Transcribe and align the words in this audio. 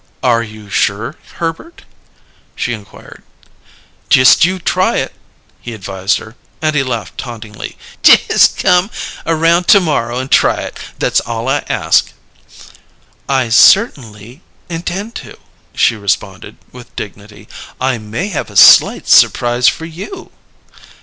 "Are 0.23 0.41
you 0.41 0.67
sure, 0.67 1.15
Herbert?" 1.35 1.83
she 2.55 2.73
inquired. 2.73 3.21
"Just 4.09 4.43
you 4.45 4.57
try 4.57 4.97
it!" 4.97 5.13
he 5.59 5.75
advised 5.75 6.17
her, 6.17 6.35
and 6.59 6.75
he 6.75 6.81
laughed 6.81 7.19
tauntingly. 7.19 7.77
"Just 8.01 8.57
come 8.57 8.89
around 9.27 9.67
to 9.67 9.79
morrow 9.79 10.17
and 10.17 10.31
try 10.31 10.61
it; 10.61 10.79
that's 10.97 11.19
all 11.19 11.47
I 11.47 11.59
ask!" 11.69 12.13
"I 13.29 13.49
cert'nly 13.49 14.41
intend 14.69 15.13
to," 15.21 15.37
she 15.75 15.95
responded 15.95 16.57
with 16.71 16.95
dignity. 16.95 17.47
"I 17.79 17.99
may 17.99 18.29
have 18.29 18.49
a 18.49 18.57
slight 18.57 19.07
supprise 19.07 19.67
for 19.67 19.85
you." 19.85 20.31